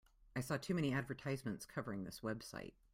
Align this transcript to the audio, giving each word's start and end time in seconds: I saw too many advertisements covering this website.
I 0.35 0.39
saw 0.41 0.57
too 0.57 0.73
many 0.73 0.91
advertisements 0.93 1.67
covering 1.67 2.05
this 2.05 2.21
website. 2.21 2.73